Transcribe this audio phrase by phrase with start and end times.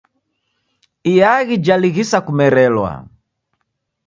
[1.11, 2.91] Iaghi jalighisa kumerelwa.